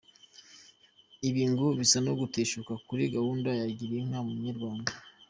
Ibi 1.27 1.43
ngo 1.51 1.65
bisa 1.79 1.97
no 2.05 2.11
guteshuka 2.19 2.73
kuri 2.87 3.03
gahunda 3.15 3.49
ya 3.59 3.67
Gira 3.77 3.95
Inka 4.01 4.19
Munyarwanda. 4.25 4.91